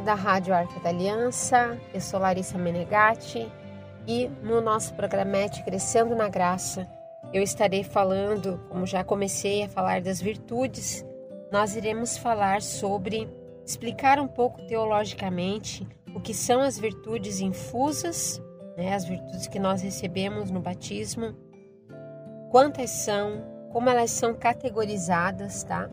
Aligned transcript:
da 0.00 0.14
Rádio 0.14 0.54
Arca 0.54 0.80
da 0.80 0.88
Aliança, 0.88 1.78
eu 1.92 2.00
sou 2.00 2.18
Larissa 2.18 2.56
Menegatti 2.56 3.50
e 4.06 4.28
no 4.42 4.60
nosso 4.60 4.94
programete 4.94 5.62
Crescendo 5.62 6.14
na 6.16 6.28
Graça 6.28 6.88
eu 7.32 7.42
estarei 7.42 7.84
falando, 7.84 8.58
como 8.68 8.86
já 8.86 9.04
comecei 9.04 9.62
a 9.62 9.68
falar 9.68 10.00
das 10.00 10.20
virtudes, 10.20 11.04
nós 11.52 11.76
iremos 11.76 12.16
falar 12.16 12.62
sobre, 12.62 13.28
explicar 13.64 14.18
um 14.18 14.26
pouco 14.26 14.62
teologicamente 14.66 15.86
o 16.14 16.20
que 16.20 16.32
são 16.32 16.60
as 16.60 16.78
virtudes 16.78 17.40
infusas, 17.40 18.42
né, 18.76 18.94
as 18.94 19.04
virtudes 19.04 19.46
que 19.46 19.58
nós 19.58 19.82
recebemos 19.82 20.50
no 20.50 20.60
batismo, 20.60 21.36
quantas 22.50 22.90
são, 22.90 23.44
como 23.70 23.88
elas 23.88 24.10
são 24.10 24.34
categorizadas, 24.34 25.62
tá? 25.62 25.88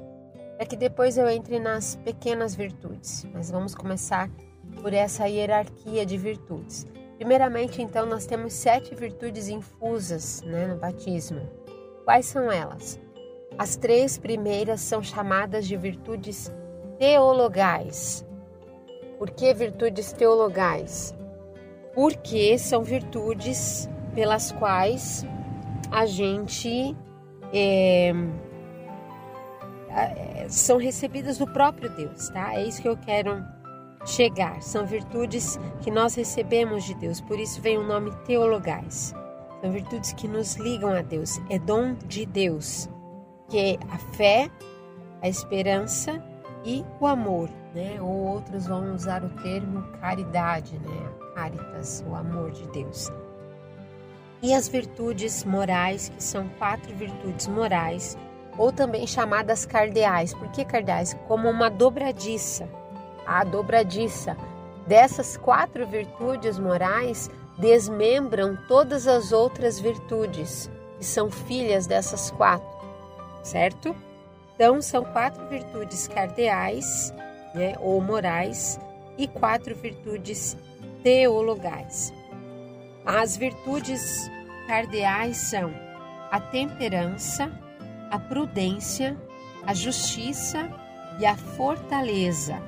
Para 0.58 0.66
que 0.66 0.76
depois 0.76 1.18
eu 1.18 1.30
entre 1.30 1.60
nas 1.60 1.96
pequenas 1.98 2.56
virtudes. 2.56 3.26
Mas 3.32 3.52
vamos 3.52 3.76
começar 3.76 4.30
por 4.82 4.92
essa 4.92 5.28
hierarquia 5.28 6.06
de 6.06 6.18
virtudes. 6.18 6.88
Primeiramente, 7.18 7.82
então, 7.82 8.06
nós 8.06 8.26
temos 8.26 8.54
sete 8.54 8.94
virtudes 8.96 9.48
infusas 9.48 10.42
né, 10.42 10.68
no 10.68 10.78
batismo. 10.78 11.42
Quais 12.04 12.26
são 12.26 12.52
elas? 12.52 13.00
As 13.58 13.76
três 13.76 14.18
primeiras 14.18 14.82
são 14.82 15.02
chamadas 15.02 15.68
de 15.68 15.76
virtudes 15.78 16.52
teologais. 16.98 18.26
Por 19.18 19.32
que 19.32 19.54
virtudes 19.54 20.12
teologais? 20.12 21.16
Porque 21.94 22.58
são 22.58 22.84
virtudes 22.84 23.90
pelas 24.14 24.52
quais 24.52 25.26
a 25.92 26.06
gente 26.06 26.96
é, 27.52 28.12
são 30.50 30.78
recebidas 30.78 31.38
do 31.38 31.48
próprio 31.48 31.90
Deus, 31.90 32.30
tá? 32.30 32.54
É 32.54 32.64
isso 32.64 32.82
que 32.82 32.88
eu 32.88 32.98
quero 32.98 33.44
chegar. 34.06 34.62
São 34.62 34.86
virtudes 34.86 35.60
que 35.82 35.92
nós 35.92 36.16
recebemos 36.16 36.84
de 36.84 36.94
Deus, 36.96 37.20
por 37.22 37.40
isso 37.40 37.62
vem 37.62 37.78
o 37.78 37.84
nome 37.84 38.12
teologais. 38.26 39.14
São 39.62 39.72
virtudes 39.72 40.14
que 40.14 40.28
nos 40.28 40.56
ligam 40.56 40.92
a 40.92 41.02
Deus, 41.02 41.40
é 41.50 41.58
dom 41.58 41.96
de 42.06 42.26
Deus, 42.26 42.90
que 43.50 43.58
é 43.58 43.78
a 43.90 43.98
fé, 43.98 44.50
a 45.22 45.28
esperança 45.28 46.24
e 46.64 46.86
o 47.00 47.08
amor, 47.08 47.50
né? 47.74 48.00
Ou 48.02 48.28
outros 48.28 48.68
vão 48.68 48.94
usar 48.94 49.24
o 49.24 49.30
termo 49.42 49.82
caridade, 50.00 50.78
né? 50.80 51.10
Caritas, 51.34 52.04
o 52.08 52.16
amor 52.16 52.52
de 52.52 52.68
Deus 52.70 53.12
e 54.42 54.54
as 54.54 54.68
virtudes 54.68 55.44
morais, 55.44 56.10
que 56.10 56.24
são 56.24 56.48
quatro 56.60 56.94
virtudes 56.96 57.48
morais, 57.48 58.18
ou 58.58 58.72
também 58.72 59.06
chamadas 59.06 59.66
cardeais. 59.66 60.34
Por 60.34 60.50
que 60.50 60.66
cardeais? 60.66 61.16
Como 61.28 61.50
uma 61.50 61.70
dobradiça. 61.70 62.68
A 63.26 63.44
dobradiça 63.44 64.36
dessas 64.88 65.36
quatro 65.38 65.86
virtudes 65.86 66.58
morais 66.58 67.30
desmembram 67.58 68.58
todas 68.68 69.08
as 69.08 69.32
outras 69.32 69.80
virtudes, 69.80 70.70
que 70.98 71.06
são 71.06 71.30
filhas 71.30 71.88
dessas 71.88 72.32
quatro, 72.32 72.68
certo? 73.44 73.96
Então, 74.56 74.82
são 74.82 75.04
quatro 75.04 75.46
virtudes 75.48 76.08
cardeais, 76.08 77.14
né, 77.54 77.76
ou 77.80 78.00
morais, 78.02 78.80
e 79.18 79.28
quatro 79.28 79.76
virtudes 79.76 80.56
teologais. 81.04 82.14
As 83.06 83.36
virtudes 83.36 84.30
cardeais 84.68 85.38
são 85.38 85.74
a 86.32 86.40
temperança, 86.40 87.52
a 88.12 88.20
prudência, 88.20 89.18
a 89.66 89.74
justiça 89.74 90.70
e 91.20 91.26
a 91.26 91.36
fortaleza. 91.36 92.62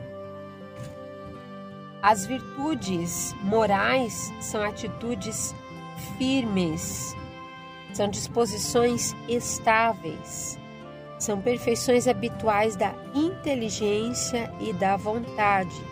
As 2.01 2.25
virtudes 2.25 3.35
morais 3.43 4.31
são 4.41 4.63
atitudes 4.63 5.53
firmes, 6.17 7.15
são 7.93 8.07
disposições 8.07 9.15
estáveis, 9.27 10.57
são 11.17 11.41
perfeições 11.41 12.07
habituais 12.07 12.75
da 12.75 12.93
inteligência 13.13 14.51
e 14.61 14.71
da 14.71 14.95
vontade, 14.95 15.83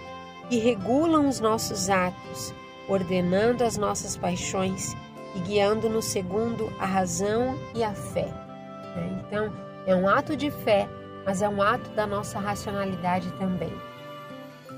que 0.50 0.58
regulam 0.58 1.28
os 1.28 1.42
nossos 1.42 1.90
atos 1.90 2.54
ordenando 2.88 3.64
as 3.64 3.78
nossas 3.78 4.16
paixões 4.16 4.96
e 5.36 5.40
guiando-nos 5.40 6.06
segundo 6.06 6.72
a 6.80 6.86
razão 6.86 7.58
e 7.76 7.84
a 7.84 7.94
fé. 7.94 8.47
Então, 9.28 9.52
é 9.86 9.96
um 9.96 10.08
ato 10.08 10.36
de 10.36 10.50
fé, 10.50 10.88
mas 11.26 11.42
é 11.42 11.50
um 11.50 11.62
ato 11.62 11.90
da 11.92 12.08
nossa 12.08 12.40
racionalidade 12.40 13.32
também. 13.34 13.74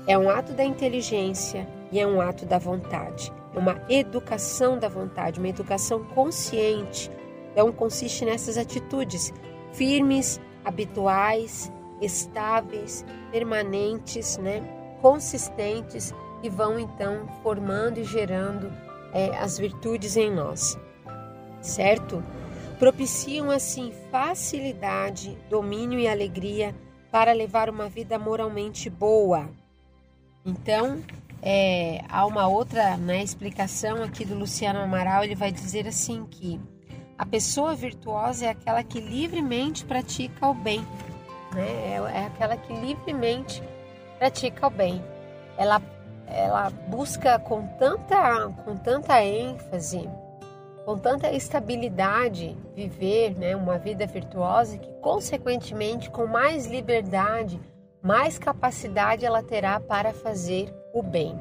É 0.06 0.18
um 0.18 0.28
ato 0.28 0.52
da 0.52 0.64
inteligência 0.64 1.66
e 1.92 2.00
é 2.00 2.06
um 2.06 2.20
ato 2.20 2.44
da 2.44 2.58
vontade. 2.58 3.32
É 3.54 3.58
uma 3.58 3.80
educação 3.88 4.78
da 4.78 4.88
vontade, 4.88 5.38
uma 5.38 5.48
educação 5.48 6.04
consciente. 6.04 7.10
Então, 7.52 7.72
consiste 7.72 8.24
nessas 8.24 8.56
atitudes 8.56 9.32
firmes, 9.72 10.40
habituais, 10.64 11.72
estáveis, 12.00 13.04
permanentes, 13.30 14.36
né? 14.38 14.62
consistentes 15.00 16.14
e 16.42 16.48
vão 16.48 16.78
então 16.78 17.26
formando 17.42 17.98
e 17.98 18.04
gerando 18.04 18.72
é, 19.12 19.36
as 19.36 19.58
virtudes 19.58 20.16
em 20.16 20.30
nós, 20.30 20.78
certo? 21.60 22.22
Propiciam 22.80 23.50
assim 23.50 23.92
facilidade, 24.10 25.38
domínio 25.50 26.00
e 26.00 26.08
alegria 26.08 26.74
para 27.12 27.30
levar 27.32 27.68
uma 27.68 27.90
vida 27.90 28.18
moralmente 28.18 28.88
boa. 28.88 29.50
Então, 30.46 31.02
é, 31.42 32.02
há 32.08 32.24
uma 32.24 32.48
outra 32.48 32.96
né, 32.96 33.22
explicação 33.22 34.02
aqui 34.02 34.24
do 34.24 34.34
Luciano 34.34 34.80
Amaral, 34.80 35.22
ele 35.22 35.34
vai 35.34 35.52
dizer 35.52 35.86
assim 35.86 36.24
que 36.24 36.58
a 37.18 37.26
pessoa 37.26 37.74
virtuosa 37.74 38.46
é 38.46 38.48
aquela 38.48 38.82
que 38.82 38.98
livremente 38.98 39.84
pratica 39.84 40.48
o 40.48 40.54
bem, 40.54 40.80
né? 41.54 41.96
é, 41.96 42.20
é 42.22 42.26
aquela 42.26 42.56
que 42.56 42.72
livremente 42.72 43.62
pratica 44.18 44.66
o 44.66 44.70
bem. 44.70 45.04
Ela 45.58 45.82
ela 46.26 46.70
busca 46.70 47.38
com 47.40 47.66
tanta, 47.76 48.48
com 48.64 48.76
tanta 48.76 49.22
ênfase, 49.22 50.08
com 50.90 50.98
tanta 50.98 51.30
estabilidade 51.30 52.58
viver 52.74 53.38
né, 53.38 53.54
uma 53.54 53.78
vida 53.78 54.04
virtuosa 54.08 54.76
que, 54.76 54.92
consequentemente, 54.94 56.10
com 56.10 56.26
mais 56.26 56.66
liberdade, 56.66 57.60
mais 58.02 58.40
capacidade 58.40 59.24
ela 59.24 59.40
terá 59.40 59.78
para 59.78 60.12
fazer 60.12 60.68
o 60.92 61.00
bem. 61.00 61.38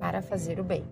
Para 0.00 0.22
fazer 0.22 0.58
o 0.58 0.64
bem. 0.64 0.86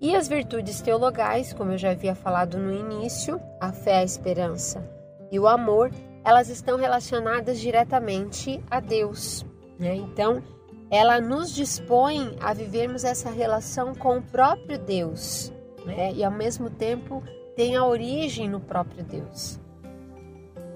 E 0.00 0.14
as 0.14 0.28
virtudes 0.28 0.80
teologais, 0.80 1.52
como 1.52 1.72
eu 1.72 1.78
já 1.78 1.90
havia 1.90 2.14
falado 2.14 2.56
no 2.56 2.72
início, 2.72 3.40
a 3.60 3.72
fé, 3.72 3.96
a 3.96 4.04
esperança 4.04 4.88
e 5.28 5.40
o 5.40 5.48
amor, 5.48 5.90
elas 6.24 6.48
estão 6.48 6.78
relacionadas 6.78 7.58
diretamente 7.58 8.62
a 8.70 8.78
Deus. 8.78 9.44
Né? 9.76 9.96
Então, 9.96 10.40
ela 10.88 11.20
nos 11.20 11.52
dispõe 11.52 12.36
a 12.40 12.54
vivermos 12.54 13.02
essa 13.02 13.28
relação 13.28 13.92
com 13.92 14.18
o 14.18 14.22
próprio 14.22 14.78
Deus, 14.78 15.52
né? 15.84 16.12
E 16.12 16.24
ao 16.24 16.30
mesmo 16.30 16.70
tempo 16.70 17.22
tem 17.56 17.76
a 17.76 17.84
origem 17.84 18.48
no 18.48 18.60
próprio 18.60 19.04
Deus. 19.04 19.60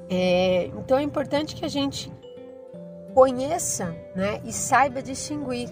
É, 0.08 0.66
então 0.78 0.98
é 0.98 1.02
importante 1.02 1.54
que 1.56 1.64
a 1.64 1.68
gente 1.68 2.12
conheça, 3.14 3.96
né? 4.14 4.40
E 4.44 4.52
saiba 4.52 5.02
distinguir 5.02 5.68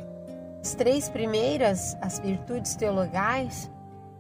as 0.60 0.74
três 0.74 1.08
primeiras, 1.08 1.96
as 2.00 2.18
virtudes 2.18 2.74
teologais, 2.74 3.70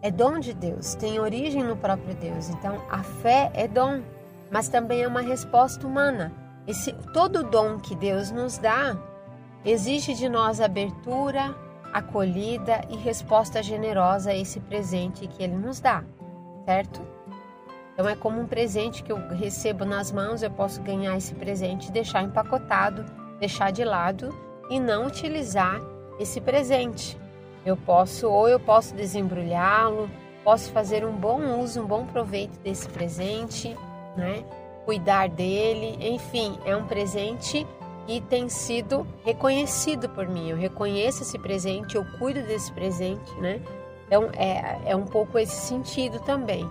é 0.02 0.10
dom 0.10 0.38
de 0.38 0.52
Deus, 0.52 0.94
tem 0.94 1.18
origem 1.18 1.64
no 1.64 1.76
próprio 1.76 2.14
Deus. 2.14 2.50
Então 2.50 2.82
a 2.90 3.02
fé 3.02 3.50
é 3.54 3.66
dom, 3.66 4.02
mas 4.50 4.68
também 4.68 5.02
é 5.02 5.08
uma 5.08 5.22
resposta 5.22 5.86
humana. 5.86 6.32
Esse 6.66 6.92
todo 7.12 7.42
dom 7.42 7.78
que 7.78 7.94
Deus 7.94 8.30
nos 8.30 8.58
dá 8.58 8.96
Exige 9.64 10.12
de 10.12 10.28
nós 10.28 10.60
abertura, 10.60 11.56
acolhida 11.94 12.80
e 12.90 12.96
resposta 12.96 13.62
generosa 13.62 14.32
a 14.32 14.36
esse 14.36 14.58
presente 14.58 15.28
que 15.28 15.44
ele 15.44 15.54
nos 15.54 15.78
dá, 15.78 16.02
certo? 16.66 17.00
Então 17.92 18.08
é 18.08 18.16
como 18.16 18.40
um 18.40 18.48
presente 18.48 19.04
que 19.04 19.12
eu 19.12 19.28
recebo 19.28 19.84
nas 19.84 20.10
mãos, 20.10 20.42
eu 20.42 20.50
posso 20.50 20.82
ganhar 20.82 21.16
esse 21.16 21.32
presente, 21.36 21.92
deixar 21.92 22.24
empacotado, 22.24 23.04
deixar 23.38 23.70
de 23.70 23.84
lado 23.84 24.36
e 24.68 24.80
não 24.80 25.06
utilizar 25.06 25.80
esse 26.18 26.40
presente. 26.40 27.16
Eu 27.64 27.76
posso 27.76 28.28
ou 28.28 28.48
eu 28.48 28.58
posso 28.58 28.92
desembrulhá-lo, 28.96 30.10
posso 30.42 30.72
fazer 30.72 31.04
um 31.04 31.12
bom 31.12 31.60
uso, 31.60 31.80
um 31.80 31.86
bom 31.86 32.04
proveito 32.04 32.58
desse 32.58 32.88
presente, 32.88 33.76
né? 34.16 34.44
Cuidar 34.84 35.28
dele, 35.28 35.96
enfim, 36.00 36.58
é 36.66 36.76
um 36.76 36.86
presente 36.86 37.64
e 38.06 38.20
tem 38.20 38.48
sido 38.48 39.06
reconhecido 39.24 40.08
por 40.08 40.28
mim. 40.28 40.50
Eu 40.50 40.56
reconheço 40.56 41.22
esse 41.22 41.38
presente, 41.38 41.96
eu 41.96 42.04
cuido 42.18 42.42
desse 42.42 42.72
presente, 42.72 43.32
né? 43.40 43.60
Então 44.06 44.30
é, 44.34 44.78
é 44.86 44.96
um 44.96 45.04
pouco 45.04 45.38
esse 45.38 45.66
sentido 45.66 46.20
também, 46.20 46.68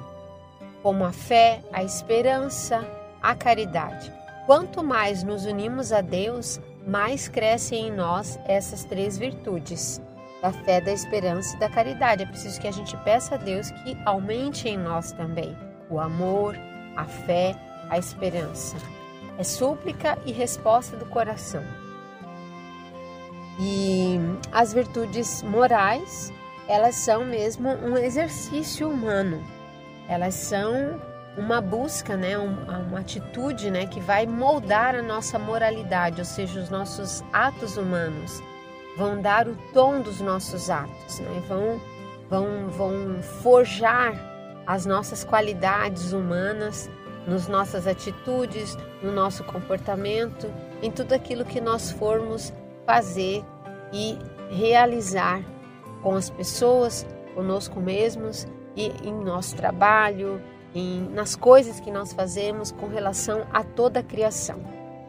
como 0.82 1.04
a 1.04 1.12
fé, 1.12 1.62
a 1.72 1.84
esperança, 1.84 2.86
a 3.22 3.36
caridade. 3.36 4.12
Quanto 4.46 4.84
mais 4.84 5.24
nos 5.24 5.46
unimos 5.46 5.92
a 5.92 6.02
Deus, 6.02 6.60
mais 6.86 7.28
crescem 7.28 7.88
em 7.88 7.92
nós 7.92 8.40
essas 8.46 8.84
três 8.84 9.18
virtudes: 9.18 10.02
da 10.42 10.52
fé, 10.52 10.82
da 10.82 10.92
esperança 10.92 11.56
e 11.56 11.60
da 11.60 11.70
caridade. 11.70 12.24
É 12.24 12.26
preciso 12.26 12.60
que 12.60 12.68
a 12.68 12.72
gente 12.72 12.96
peça 12.98 13.36
a 13.36 13.38
Deus 13.38 13.72
que 13.72 13.98
aumente 14.06 14.68
em 14.68 14.78
nós 14.78 15.12
também 15.14 15.56
o 15.90 16.00
amor, 16.00 16.56
a 16.96 17.06
fé, 17.06 17.56
a 17.90 17.98
esperança. 17.98 18.76
É 19.38 19.44
súplica 19.44 20.18
e 20.26 20.32
resposta 20.32 20.96
do 20.96 21.06
coração. 21.06 21.64
E 23.60 24.18
as 24.52 24.74
virtudes 24.74 25.44
morais, 25.44 26.32
elas 26.68 26.96
são 26.96 27.26
mesmo 27.26 27.70
um 27.70 27.98
exercício 27.98 28.90
humano. 28.90 29.44
Elas 30.08 30.34
são 30.34 31.00
uma 31.38 31.62
busca, 31.62 32.16
né, 32.16 32.38
uma 32.38 33.00
atitude, 33.00 33.72
né, 33.72 33.88
que 33.88 34.00
vai 34.00 34.26
moldar 34.26 34.96
a 34.96 35.02
nossa 35.02 35.40
moralidade, 35.40 36.20
ou 36.20 36.26
seja, 36.26 36.60
os 36.60 36.70
nossos 36.70 37.24
atos 37.34 37.78
humanos, 37.78 38.42
vão 38.98 39.20
dar 39.20 39.48
o 39.48 39.56
tom 39.74 40.02
dos 40.02 40.22
nossos 40.22 40.70
atos, 40.70 41.20
né, 41.20 41.42
vão, 41.48 41.82
vão, 42.30 42.68
vão 42.70 43.24
forjar 43.42 44.14
as 44.68 44.86
nossas 44.86 45.24
qualidades 45.24 46.14
humanas, 46.14 46.90
nas 47.28 47.48
nossas 47.48 47.88
atitudes, 47.88 48.78
no 49.02 49.12
nosso 49.12 49.44
comportamento, 49.44 50.52
em 50.81 50.92
tudo 50.92 51.14
aquilo 51.14 51.46
que 51.46 51.62
nós 51.62 51.92
formos 51.92 52.54
fazer 52.86 53.44
e 53.92 54.18
realizar 54.50 55.42
com 56.02 56.16
as 56.16 56.30
pessoas, 56.30 57.06
conosco 57.34 57.80
mesmos 57.80 58.46
e 58.75 58.88
em 59.08 59.14
nosso 59.14 59.56
trabalho, 59.56 60.42
em, 60.75 61.08
nas 61.10 61.36
coisas 61.36 61.80
que 61.80 61.92
nós 61.92 62.14
fazemos 62.14 62.72
com 62.72 62.88
relação 62.88 63.46
a 63.54 63.64
toda 63.64 64.00
a 64.00 64.04
criação. 64.04 64.60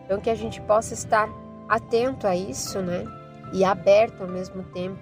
Então 0.04 0.20
que 0.20 0.30
a 0.30 0.34
gente 0.34 0.60
possa 0.60 0.94
estar 0.94 1.28
atento 1.68 2.26
a 2.26 2.36
isso, 2.36 2.80
né? 2.80 3.04
E 3.52 3.64
aberto 3.64 4.22
ao 4.22 4.28
mesmo 4.28 4.62
tempo 4.64 4.98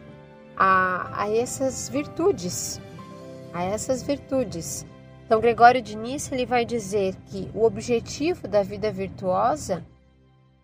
a, 0.56 1.22
a 1.22 1.34
essas 1.34 1.88
virtudes, 1.88 2.80
a 3.52 3.64
essas 3.64 4.02
virtudes. 4.02 4.86
Então 5.24 5.40
Gregório 5.40 5.80
de 5.80 5.96
Nice 5.96 6.32
ele 6.34 6.44
vai 6.44 6.64
dizer 6.64 7.14
que 7.26 7.50
o 7.54 7.64
objetivo 7.64 8.46
da 8.46 8.62
vida 8.62 8.92
virtuosa 8.92 9.84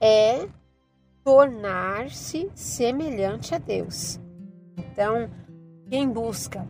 é 0.00 0.46
tornar-se 1.24 2.50
semelhante 2.54 3.54
a 3.54 3.58
Deus. 3.58 4.18
Então, 4.76 5.28
quem 5.90 6.08
busca 6.08 6.66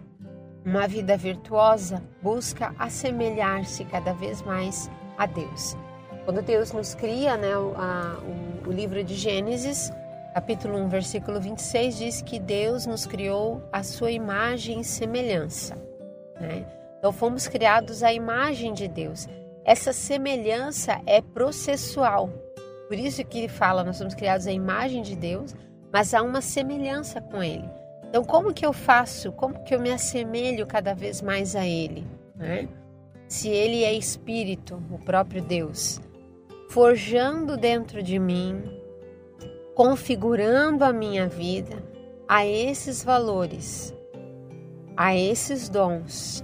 uma 0.65 0.87
vida 0.87 1.17
virtuosa 1.17 2.03
busca 2.23 2.75
assemelhar-se 2.79 3.85
cada 3.85 4.13
vez 4.13 4.43
mais 4.43 4.91
a 5.17 5.27
Deus. 5.27 5.77
Quando 6.25 6.43
Deus 6.43 6.73
nos 6.73 6.95
cria, 6.95 7.37
né, 7.37 7.57
o, 7.57 7.75
a, 7.77 8.19
o, 8.65 8.69
o 8.69 8.73
livro 8.73 9.03
de 9.03 9.15
Gênesis, 9.15 9.91
capítulo 10.35 10.77
1, 10.79 10.89
versículo 10.89 11.41
26, 11.41 11.97
diz 11.97 12.23
que 12.23 12.39
Deus 12.39 12.85
nos 12.85 13.07
criou 13.07 13.63
a 13.73 13.83
sua 13.83 14.11
imagem 14.11 14.81
e 14.81 14.85
semelhança. 14.85 15.75
Né? 16.41 16.67
Então 16.99 17.13
fomos 17.13 17.47
criados 17.47 18.03
à 18.03 18.13
imagem 18.13 18.73
de 18.73 18.89
Deus. 18.89 19.29
Essa 19.65 19.93
semelhança 19.93 21.01
é 21.07 21.21
processual. 21.21 22.31
Por 22.89 22.99
isso 22.99 23.25
que 23.25 23.39
ele 23.39 23.49
fala, 23.49 23.85
nós 23.85 23.97
somos 23.97 24.15
criados 24.15 24.47
à 24.47 24.53
imagem 24.53 25.03
de 25.03 25.15
Deus, 25.15 25.55
mas 25.93 26.15
há 26.15 26.23
uma 26.23 26.41
semelhança 26.41 27.21
com 27.21 27.43
Ele. 27.43 27.69
Então, 28.09 28.25
como 28.25 28.55
que 28.55 28.65
eu 28.65 28.73
faço? 28.73 29.31
Como 29.33 29.63
que 29.65 29.75
eu 29.75 29.81
me 29.81 29.91
assemelho 29.91 30.67
cada 30.67 30.95
vez 30.95 31.21
mais 31.21 31.55
a 31.55 31.67
Ele? 31.67 32.07
Né? 32.35 32.67
Se 33.29 33.49
Ele 33.49 33.85
é 33.85 33.93
Espírito, 33.93 34.83
o 34.91 34.99
próprio 34.99 35.43
Deus, 35.43 36.01
forjando 36.71 37.57
dentro 37.57 38.03
de 38.03 38.19
mim, 38.19 38.63
configurando 39.75 40.85
a 40.85 40.93
minha 40.93 41.29
vida 41.29 41.77
a 42.27 42.47
esses 42.47 43.05
valores, 43.05 43.95
a 44.97 45.15
esses 45.15 45.69
dons, 45.69 46.43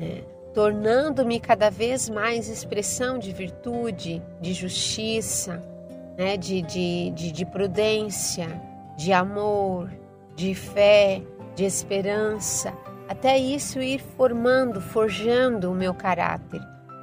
né? 0.00 0.22
tornando-me 0.54 1.38
cada 1.38 1.70
vez 1.70 2.08
mais 2.08 2.48
expressão 2.48 3.18
de 3.18 3.32
virtude, 3.32 4.22
de 4.40 4.52
justiça, 4.52 5.62
né? 6.16 6.36
de, 6.36 6.62
de, 6.62 7.10
de, 7.10 7.30
de 7.30 7.44
prudência, 7.44 8.48
de 8.96 9.12
amor, 9.12 9.90
de 10.34 10.54
fé, 10.54 11.22
de 11.54 11.64
esperança, 11.64 12.72
até 13.08 13.36
isso 13.36 13.80
ir 13.80 14.00
formando, 14.16 14.80
forjando 14.80 15.70
o 15.70 15.74
meu 15.74 15.92
caráter, 15.92 16.60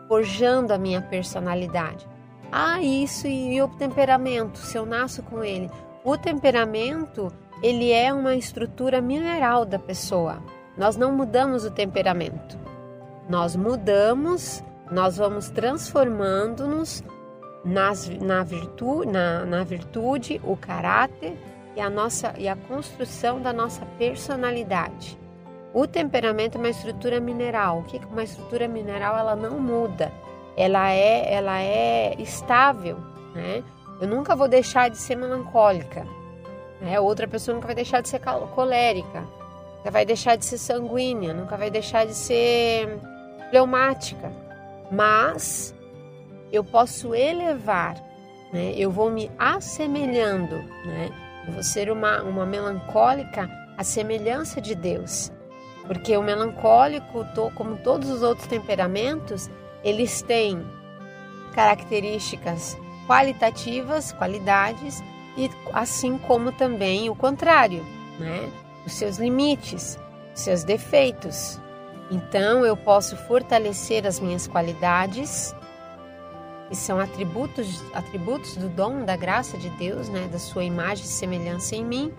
forjando 0.08 0.74
a 0.74 0.78
minha 0.78 1.02
personalidade. 1.02 2.08
Ah, 2.52 2.82
isso 2.82 3.28
e 3.28 3.62
o 3.62 3.68
temperamento, 3.68 4.58
se 4.58 4.78
eu 4.78 4.86
nasço 4.86 5.22
com 5.22 5.44
ele. 5.44 5.70
O 6.04 6.18
temperamento, 6.18 7.32
ele 7.62 7.92
é 7.92 8.14
uma 8.14 8.36
estrutura 8.36 9.02
mineral 9.02 9.66
da 9.66 9.78
pessoa. 9.78 10.42
Nós 10.78 10.96
não 10.96 11.12
mudamos 11.12 11.66
o 11.66 11.72
temperamento. 11.72 12.58
Nós 13.30 13.56
mudamos, 13.56 14.64
nós 14.90 15.18
vamos 15.18 15.50
transformando-nos 15.50 17.04
na, 17.66 18.44
virtude, 18.44 19.12
na, 19.12 19.46
na 19.46 19.64
virtude, 19.64 20.40
o 20.44 20.56
caráter 20.56 21.38
e 21.76 21.82
a 21.82 21.90
nossa 21.90 22.34
e 22.38 22.48
a 22.48 22.56
construção 22.56 23.42
da 23.42 23.52
nossa 23.52 23.86
personalidade. 23.98 25.20
O 25.74 25.86
temperamento 25.86 26.56
é 26.56 26.60
uma 26.60 26.70
estrutura 26.70 27.20
mineral. 27.20 27.80
O 27.80 27.84
que 27.84 27.98
uma 28.06 28.24
estrutura 28.24 28.68
mineral? 28.68 29.18
Ela 29.18 29.36
não 29.36 29.60
muda. 29.60 30.12
Ela 30.56 30.92
é 30.92 31.34
ela 31.34 31.62
é 31.62 32.16
estável, 32.20 32.98
né? 33.36 33.64
Eu 34.00 34.08
nunca 34.08 34.36
vou 34.36 34.48
deixar 34.48 34.90
de 34.90 34.98
ser 34.98 35.16
melancólica. 35.16 36.08
Né? 36.80 37.00
Outra 37.00 37.28
pessoa 37.28 37.56
nunca 37.56 37.68
vai 37.68 37.76
deixar 37.76 38.02
de 38.02 38.10
ser 38.10 38.22
colérica. 38.56 39.22
Nunca 39.78 39.92
vai 39.92 40.06
deixar 40.06 40.36
de 40.36 40.46
ser 40.46 40.58
sanguínea, 40.58 41.34
nunca 41.34 41.58
vai 41.58 41.70
deixar 41.70 42.06
de 42.06 42.14
ser 42.14 43.00
fleumática. 43.50 44.32
Mas 44.92 45.76
eu 46.52 46.64
posso 46.64 47.14
elevar, 47.14 47.96
né? 48.54 48.74
Eu 48.76 48.92
vou 48.92 49.12
me 49.12 49.30
assemelhando, 49.38 50.56
né? 50.86 51.10
Eu 51.48 51.54
vou 51.54 51.64
ser 51.64 51.92
uma, 51.92 52.22
uma 52.24 52.46
melancólica 52.46 53.50
à 53.78 53.84
semelhança 53.84 54.62
de 54.62 54.76
Deus. 54.76 55.32
Porque 55.86 56.16
o 56.18 56.24
melancólico, 56.24 57.26
como 57.56 57.78
todos 57.78 58.10
os 58.10 58.22
outros 58.22 58.48
temperamentos, 58.48 59.50
eles 59.84 60.22
têm 60.22 60.66
características 61.54 62.78
qualitativas, 63.08 64.12
qualidades, 64.12 65.02
e 65.38 65.50
assim 65.74 66.18
como 66.18 66.52
também 66.52 67.10
o 67.10 67.16
contrário, 67.16 67.84
né? 68.20 68.52
Os 68.86 68.94
seus 68.94 69.18
limites, 69.18 69.98
os 70.36 70.42
seus 70.42 70.64
defeitos. 70.64 71.60
Então 72.10 72.66
eu 72.66 72.78
posso 72.78 73.18
fortalecer 73.18 74.06
as 74.06 74.20
minhas 74.20 74.48
qualidades 74.48 75.54
que 76.70 76.76
são 76.76 77.00
atributos, 77.00 77.84
atributos 77.94 78.58
do 78.58 78.70
dom 78.70 79.04
da 79.04 79.16
graça 79.16 79.58
de 79.58 79.70
Deus, 79.72 80.10
né, 80.10 80.28
da 80.32 80.40
sua 80.40 80.64
imagem 80.64 81.06
e 81.06 81.08
semelhança 81.08 81.76
em 81.76 81.86
mim, 81.86 82.14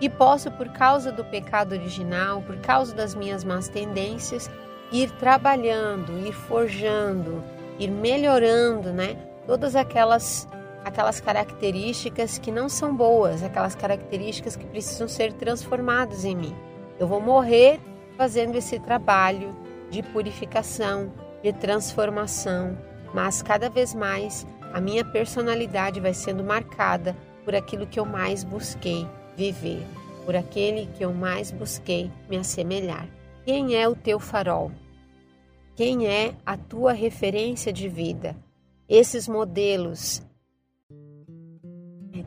e 0.00 0.08
posso, 0.10 0.50
por 0.50 0.68
causa 0.70 1.10
do 1.10 1.24
pecado 1.24 1.72
original, 1.72 2.42
por 2.42 2.56
causa 2.58 2.94
das 2.94 3.14
minhas 3.14 3.44
más 3.44 3.68
tendências, 3.68 4.50
ir 4.92 5.10
trabalhando, 5.12 6.18
ir 6.26 6.32
forjando, 6.32 7.42
ir 7.78 7.90
melhorando, 7.90 8.92
né, 8.92 9.16
todas 9.46 9.74
aquelas 9.74 10.48
aquelas 10.84 11.18
características 11.18 12.36
que 12.36 12.52
não 12.52 12.68
são 12.68 12.94
boas, 12.94 13.42
aquelas 13.42 13.74
características 13.74 14.54
que 14.54 14.66
precisam 14.66 15.08
ser 15.08 15.32
transformadas 15.32 16.26
em 16.26 16.36
mim. 16.36 16.54
Eu 16.98 17.06
vou 17.08 17.22
morrer 17.22 17.80
fazendo 18.16 18.56
esse 18.56 18.78
trabalho 18.78 19.54
de 19.90 20.02
purificação, 20.02 21.12
de 21.42 21.52
transformação, 21.52 22.76
mas 23.12 23.42
cada 23.42 23.68
vez 23.68 23.94
mais 23.94 24.46
a 24.72 24.80
minha 24.80 25.04
personalidade 25.04 26.00
vai 26.00 26.14
sendo 26.14 26.42
marcada 26.42 27.16
por 27.44 27.54
aquilo 27.54 27.86
que 27.86 28.00
eu 28.00 28.04
mais 28.04 28.42
busquei 28.42 29.06
viver, 29.36 29.82
por 30.24 30.34
aquele 30.34 30.86
que 30.86 31.04
eu 31.04 31.12
mais 31.12 31.50
busquei 31.50 32.10
me 32.28 32.36
assemelhar. 32.36 33.06
Quem 33.44 33.76
é 33.76 33.86
o 33.88 33.94
teu 33.94 34.18
farol? 34.18 34.72
Quem 35.76 36.06
é 36.06 36.34
a 36.46 36.56
tua 36.56 36.92
referência 36.92 37.72
de 37.72 37.88
vida? 37.88 38.36
Esses 38.88 39.28
modelos 39.28 40.22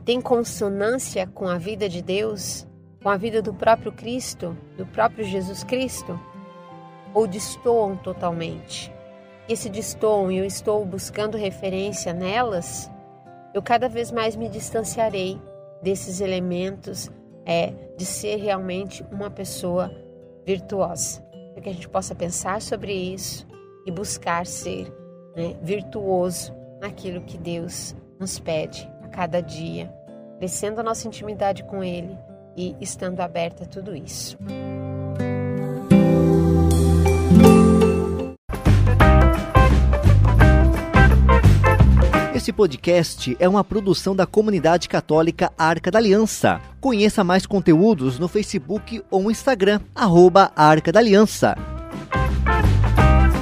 têm 0.07 0.21
consonância 0.21 1.27
com 1.27 1.49
a 1.49 1.57
vida 1.57 1.89
de 1.89 2.01
Deus, 2.01 2.65
com 3.07 3.11
a 3.11 3.15
vida 3.15 3.41
do 3.41 3.53
próprio 3.53 3.89
Cristo, 3.89 4.57
do 4.75 4.85
próprio 4.85 5.23
Jesus 5.23 5.63
Cristo? 5.63 6.19
Ou 7.13 7.25
destoam 7.25 7.95
totalmente? 7.95 8.93
esse 9.47 9.69
distom 9.69 10.29
e 10.29 10.39
eu 10.39 10.43
estou 10.43 10.85
buscando 10.85 11.37
referência 11.37 12.11
nelas, 12.11 12.91
eu 13.53 13.61
cada 13.61 13.87
vez 13.87 14.11
mais 14.11 14.35
me 14.35 14.49
distanciarei 14.49 15.39
desses 15.81 16.19
elementos 16.19 17.09
é, 17.45 17.73
de 17.95 18.03
ser 18.03 18.41
realmente 18.41 19.05
uma 19.09 19.29
pessoa 19.29 19.89
virtuosa. 20.45 21.21
Para 21.53 21.61
que 21.61 21.69
a 21.69 21.73
gente 21.73 21.87
possa 21.87 22.13
pensar 22.13 22.61
sobre 22.61 22.91
isso 22.91 23.47
e 23.85 23.91
buscar 23.91 24.45
ser 24.45 24.93
né, 25.33 25.55
virtuoso 25.61 26.53
naquilo 26.81 27.21
que 27.21 27.37
Deus 27.37 27.95
nos 28.19 28.37
pede 28.37 28.85
a 29.01 29.07
cada 29.07 29.39
dia 29.39 29.89
crescendo 30.37 30.79
a 30.79 30.83
nossa 30.83 31.07
intimidade 31.07 31.63
com 31.63 31.81
Ele 31.81 32.17
e 32.57 32.75
estando 32.81 33.19
aberta 33.21 33.63
a 33.63 33.67
tudo 33.67 33.95
isso. 33.95 34.35
Esse 42.33 42.53
podcast 42.53 43.35
é 43.39 43.47
uma 43.47 43.63
produção 43.63 44.15
da 44.15 44.25
comunidade 44.25 44.87
católica 44.87 45.51
Arca 45.57 45.91
da 45.91 45.99
Aliança. 45.99 46.61
Conheça 46.79 47.23
mais 47.23 47.45
conteúdos 47.45 48.17
no 48.17 48.27
Facebook 48.27 49.03
ou 49.11 49.29
Instagram, 49.29 49.81
arroba 49.93 50.51
Arca 50.55 50.91
da 50.91 50.99
Aliança. 50.99 51.55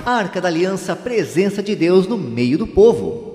Arca 0.05 0.41
da 0.41 0.47
Aliança, 0.47 0.95
presença 0.95 1.61
de 1.61 1.75
Deus 1.75 2.07
no 2.07 2.17
meio 2.17 2.57
do 2.57 2.67
povo. 2.67 3.34